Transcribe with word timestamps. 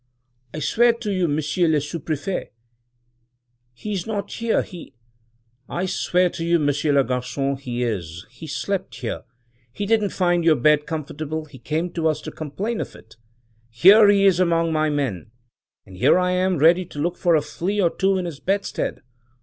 "I 0.51 0.57
swear 0.57 0.93
to 0.93 1.11
you, 1.11 1.27
Monsieur 1.27 1.67
le 1.67 1.79
Sous 1.79 2.01
prefect, 2.01 2.55
he 3.75 3.93
is 3.93 4.07
not 4.07 4.31
here! 4.31 4.63
he—" 4.63 4.95
"I 5.79 5.85
swear 5.85 6.27
to 6.31 6.43
you, 6.43 6.57
Monsieur 6.57 6.91
le 6.93 7.03
Garcon, 7.03 7.55
he 7.57 7.83
is. 7.83 8.25
He 8.31 8.47
slept 8.47 8.95
here— 8.95 9.21
he 9.71 9.85
didn't 9.85 10.09
find 10.09 10.43
your 10.43 10.55
bed 10.55 10.87
comfortable— 10.87 11.45
he 11.45 11.59
came 11.59 11.91
to 11.91 12.07
us 12.07 12.19
to 12.21 12.31
complain 12.31 12.81
of 12.81 12.95
it— 12.95 13.15
here 13.83 14.09
he 14.09 14.25
is 14.25 14.39
among 14.39 14.73
my 14.73 14.89
men— 14.89 15.29
and 15.85 15.97
here 15.97 16.17
am 16.17 16.53
I 16.55 16.57
ready 16.57 16.85
to 16.85 16.97
look 16.99 17.15
for 17.15 17.35
a 17.35 17.41
flea 17.43 17.79
or 17.81 17.91
two 17.91 18.17
in 18.17 18.25
his 18.25 18.39
bedstead. 18.39 19.03